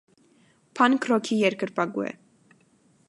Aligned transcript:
Փանկ 0.79 1.05
ռոքի 1.11 1.37
երկրպագու 1.41 2.07
է։ 2.09 2.17